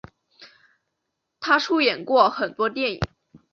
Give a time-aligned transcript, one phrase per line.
[1.39, 2.99] 她出演过很多电影。